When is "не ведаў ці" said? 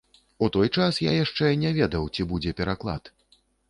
1.67-2.29